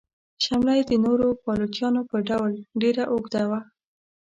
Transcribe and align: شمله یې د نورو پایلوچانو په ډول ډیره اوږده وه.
شمله 0.43 0.71
یې 0.77 0.83
د 0.89 0.93
نورو 1.05 1.27
پایلوچانو 1.43 2.01
په 2.11 2.17
ډول 2.29 2.51
ډیره 2.81 3.03
اوږده 3.13 3.43
وه. 3.49 3.59